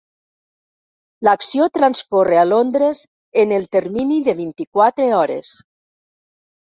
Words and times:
L'acció 1.27 1.67
transcorre 1.75 2.39
a 2.43 2.47
Londres 2.47 3.03
en 3.45 3.53
el 3.59 3.69
termini 3.79 4.21
de 4.29 4.37
vint-i-quatre 4.43 5.11
hores. 5.19 5.53